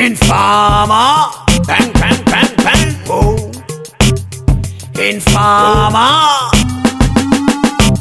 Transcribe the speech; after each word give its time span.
Infama. 0.00 1.28
Bang, 1.66 1.92
bang, 1.92 2.24
bang, 2.24 2.48
bang. 2.64 2.96
Oh. 3.06 3.36
Infama. 4.94 6.50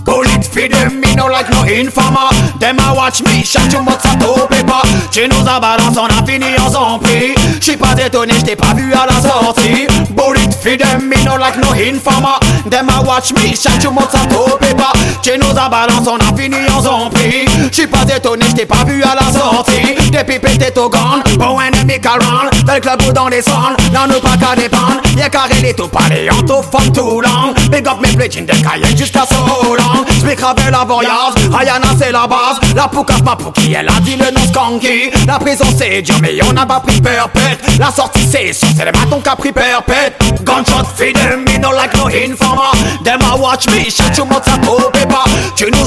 Bullet 0.06 0.46
feed 0.46 0.72
them, 0.72 1.02
me 1.02 1.14
no 1.16 1.26
like 1.28 1.50
no 1.50 1.64
informer. 1.64 2.30
Them 2.58 2.80
a 2.80 2.96
watch 2.96 3.22
me, 3.24 3.44
shut 3.44 3.74
you 3.74 3.82
mouth, 3.82 4.02
ça 4.02 4.16
t'oublie 4.16 4.64
pas. 4.64 4.82
Tu 5.12 5.28
nous 5.28 5.44
on 5.44 6.06
a 6.06 6.26
fini 6.26 6.58
en 6.58 6.70
zombie. 6.70 7.36
J'suis 7.60 7.76
pas 7.76 7.96
étonné, 7.98 8.34
j't'ai 8.40 8.56
pas 8.56 8.74
vu 8.74 8.94
à 8.94 9.06
la 9.06 9.22
sortie. 9.22 9.86
Bullet 10.12 10.52
feed 10.64 10.82
me 11.02 11.18
like 11.38 11.58
no 11.58 11.74
informer. 11.74 12.40
Them 12.72 12.88
a 12.88 13.04
watch 13.04 13.34
me, 13.34 13.54
shut 13.54 13.84
you 13.84 13.92
mouth, 13.92 14.10
ça 14.10 14.20
t'oublie 14.20 14.74
pas. 14.74 14.94
Tu 15.22 15.32
nous 15.38 15.48
on 15.48 16.18
a 16.18 16.38
fini 16.38 16.58
en 16.74 16.82
zombie. 16.82 17.46
J'suis 17.74 17.88
pas 17.88 18.04
étonné, 18.04 18.46
j't'ai 18.52 18.66
pas 18.66 18.86
vu 18.86 19.04
à 19.04 19.16
la 19.16 19.38
sortie. 19.38 19.89
Depuis 20.30 20.48
pété 20.48 20.80
au 20.80 20.88
gun, 20.88 21.24
bon 21.40 21.60
ennemi 21.60 22.00
caron. 22.00 22.52
Dans 22.64 22.76
le 22.76 22.80
club 22.80 23.02
ou 23.08 23.12
dans 23.12 23.30
les 23.30 23.42
zones, 23.42 23.76
non 23.92 24.02
nous 24.08 24.20
pas 24.20 24.38
qu'à 24.38 24.56
dépendre. 24.56 25.02
Y'a 25.18 25.28
carré 25.28 25.56
les 25.60 25.74
tout 25.74 25.88
parler, 25.88 26.30
on 26.32 26.44
tout 26.44 26.62
fuck 26.62 26.94
tout 26.94 27.20
long. 27.20 27.52
Big 27.72 27.88
up 27.88 27.98
mes 28.00 28.16
plétines 28.16 28.46
de 28.46 28.52
Cayenne 28.52 28.96
jusqu'à 28.96 29.24
Solan. 29.26 30.06
J'm'écris 30.22 30.46
avec 30.46 30.70
la 30.70 30.86
voyage, 30.86 31.34
Ayana 31.60 31.88
c'est 31.98 32.12
la 32.12 32.28
base. 32.28 32.60
La 32.76 32.88
poucave 32.88 33.24
ma 33.24 33.36
qui 33.56 33.74
elle 33.74 33.90
a 33.90 34.00
dit 34.02 34.18
le 34.18 34.30
nom 34.30 34.46
skanky. 34.48 35.10
La 35.26 35.40
prison 35.40 35.66
c'est 35.76 36.04
dur, 36.04 36.16
mais 36.22 36.38
on 36.48 36.54
n'a 36.54 36.68
pas 36.68 36.80
pris 36.80 37.02
perpète. 37.02 37.80
La 37.80 37.90
sortie 37.90 38.28
c'est 38.30 38.54
sûr, 38.54 38.68
c'est 38.78 38.86
le 38.86 38.92
bâton 38.92 39.22
qui 39.22 39.30
a 39.30 39.36
pris 39.36 39.52
perpète. 39.52 40.22
Gunshot 40.44 40.86
feed 40.96 41.16
them, 41.16 41.44
me 41.44 41.58
no 41.58 41.72
like 41.72 41.96
no 41.98 42.06
informer. 42.06 42.78
Them 43.04 43.20
watch 43.40 43.66
me, 43.72 43.86
shut 43.86 44.16
you 44.16 44.26
mouth, 44.26 44.46
ça 44.46 44.60
t'oublie 44.62 44.99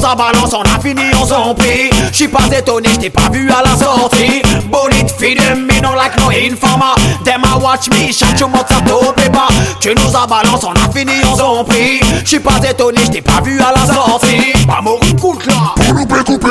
nous 0.02 0.08
as 0.08 0.14
balancé, 0.14 0.56
on 0.56 0.62
a 0.62 0.80
fini 0.80 1.02
en 1.14 1.24
zombie. 1.24 1.90
J'suis 2.12 2.28
pas 2.28 2.46
étonné, 2.56 2.88
j't'ai 2.94 3.10
pas 3.10 3.28
vu 3.30 3.50
à 3.50 3.62
la 3.62 3.76
sortie. 3.76 4.42
Bullet 4.66 5.06
feed 5.18 5.38
me 5.56 5.80
no 5.80 5.94
like 5.94 6.16
no 6.18 6.30
informer. 6.30 6.94
Them 7.24 7.42
a 7.44 7.58
watch 7.58 7.88
me, 7.90 8.12
shut 8.12 8.38
you 8.40 8.48
mouth, 8.48 8.66
ça 8.68 8.80
t'oublie 8.80 9.30
pas. 9.30 9.48
Tu 9.80 9.94
nous 9.94 10.16
as 10.16 10.26
balancé, 10.26 10.66
on 10.66 10.72
a 10.72 10.92
fini 10.92 11.12
en 11.24 11.36
zombie. 11.36 12.00
J'suis 12.24 12.40
pas 12.40 12.58
étonné, 12.68 13.00
j't'ai 13.04 13.20
pas 13.20 13.40
vu 13.44 13.60
à 13.60 13.72
la 13.76 13.92
sortie. 13.92 14.52
Pas 14.66 14.80
mourir 14.80 15.16
coûte 15.20 15.46
là. 15.46 15.74
Pour 15.76 15.94
nous 15.94 16.06
couper 16.06 16.48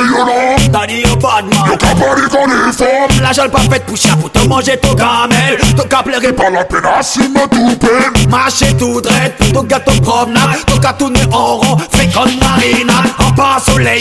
T'as 0.72 0.86
dit 0.86 1.02
au 1.10 1.16
bad 1.16 1.44
man. 1.44 1.66
Yo 1.66 1.76
ka 1.76 1.94
pari 1.94 2.22
qu'on 2.30 2.46
est 2.46 2.72
fort 2.72 3.08
La 3.22 3.32
jeune 3.32 3.50
pas 3.50 3.60
faite 3.60 3.84
pour 3.86 3.96
chien 3.96 4.16
pour 4.16 4.30
te 4.30 4.38
manger 4.46 4.76
ton 4.78 4.94
gamelle. 4.94 5.58
Ton 5.76 5.84
cap 5.84 6.04
pleurer 6.04 6.32
Pas 6.32 6.50
la 6.50 6.64
peine 6.64 6.84
à 6.84 7.02
s'y 7.02 7.20
me 7.20 8.28
Marcher 8.28 8.74
tout 8.78 9.00
droit, 9.00 9.12
ton 9.52 9.62
gâteau 9.64 9.92
promenade, 10.00 10.64
ton 10.66 10.78
cas 10.78 10.92
tourner 10.94 11.20
en 11.32 11.56
rond, 11.56 11.76
fait 11.90 12.08
comme 12.12 12.30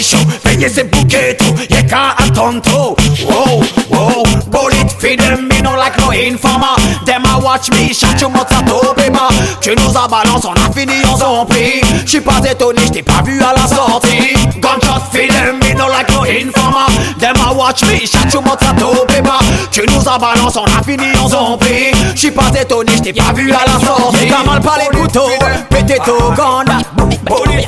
chaud, 0.02 0.18
veillez 0.44 0.70
ces 0.70 0.84
bouquets 0.84 1.38
tout, 1.38 1.54
qu'un 1.88 2.16
attendre 2.18 2.62
trop. 2.62 2.96
Wow, 3.28 3.64
wow, 3.90 4.24
bullet 4.48 4.90
feed 5.00 5.20
them, 5.20 5.48
me 5.48 5.62
no 5.62 5.76
like 5.76 5.98
no 6.00 6.12
informer. 6.12 6.76
Them 7.06 7.24
watch 7.44 7.70
me, 7.72 7.88
mouth, 8.30 8.48
ça 8.50 8.62
t'oublie 8.66 9.12
pas. 9.12 9.30
Tu 9.62 9.76
nous 9.76 9.98
as 9.98 10.08
balancé, 10.08 10.48
on 10.48 10.54
a 10.54 10.72
fini 10.74 10.94
en 11.06 11.18
zombie. 11.18 11.82
J'suis 12.06 12.22
pas 12.22 12.40
étonné, 12.50 12.82
j't'ai 12.88 13.04
pas 13.04 13.22
vu 13.24 13.42
à 13.42 13.54
la 13.54 13.68
sortie. 13.68 14.34
Gunshot 14.60 15.02
feed 15.12 15.30
them, 15.30 15.60
me 15.60 15.74
no 15.78 15.88
like 15.88 16.10
no 16.12 16.24
informer. 16.24 16.88
Them 17.20 17.36
watch 17.56 17.84
me, 17.84 18.42
mouth, 18.42 18.60
ça 18.60 18.74
t'oublie 18.78 19.22
pas. 19.22 19.40
Tu 19.72 19.82
nous 19.88 20.08
as 20.08 20.18
balancé, 20.18 20.60
on 20.60 20.80
a 20.80 20.84
fini 20.84 21.18
en 21.22 21.28
zombie. 21.28 21.92
J'suis 22.16 22.32
pas 22.32 22.52
étonné, 22.60 22.94
j't'ai 22.98 23.14
pas 23.14 23.34
vu 23.34 23.52
à 23.52 23.66
la 23.66 23.86
sortie. 23.86 24.28
Y'a 24.28 24.44
mal 24.46 24.62
pas 24.62 24.78
les 24.78 24.98
couteaux, 24.98 25.30
pété 25.70 25.98
ton 26.06 26.34
ganda. 26.34 26.80
Bullet, 27.26 27.68